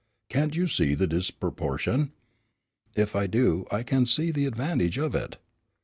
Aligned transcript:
Can't 0.29 0.55
you 0.55 0.65
see 0.67 0.95
the 0.95 1.05
disproportion?" 1.05 2.11
"If 2.95 3.15
I 3.15 3.27
do, 3.27 3.67
I 3.69 3.83
can 3.83 3.99
also 3.99 4.09
see 4.23 4.31
the 4.31 4.47
advantage 4.47 4.97
of 4.97 5.13
it." 5.13 5.37